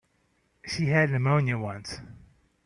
She 0.65 0.85
had 0.87 1.11
pneumonia 1.11 1.59
once. 1.59 1.99